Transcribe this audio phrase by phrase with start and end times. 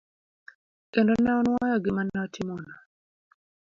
[0.91, 2.71] Kendo ne onuoyo gima ne otimono.